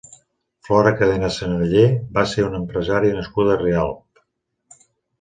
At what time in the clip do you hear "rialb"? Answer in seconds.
3.65-4.29